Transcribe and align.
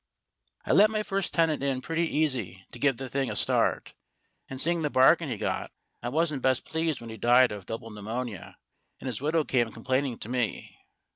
I 0.65 0.71
let 0.71 0.89
my 0.89 1.03
first 1.03 1.31
tenant 1.31 1.61
in 1.61 1.79
pretty 1.79 2.07
easy 2.07 2.65
to 2.71 2.79
give 2.79 2.97
the 2.97 3.07
thing 3.07 3.29
a 3.29 3.35
start; 3.35 3.93
and, 4.49 4.59
seeing 4.59 4.81
the 4.81 4.89
bargain 4.89 5.29
he 5.29 5.37
got, 5.37 5.71
I 6.01 6.09
wasn't 6.09 6.41
best 6.41 6.65
pleased 6.65 7.01
when 7.01 7.11
he 7.11 7.17
died 7.17 7.51
of 7.51 7.67
double 7.67 7.91
pneumonia, 7.91 8.57
and 8.99 9.05
his 9.05 9.21
widow 9.21 9.43
came 9.43 9.71
complaining 9.71 10.17
to 10.17 10.27
me. 10.27 10.75